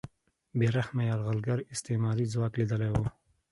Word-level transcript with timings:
بې 0.57 0.67
رحمه 0.77 1.03
یرغلګر 1.09 1.59
استعماري 1.73 2.25
ځواک 2.33 2.53
لیدلی 2.59 2.89
و 2.91 2.95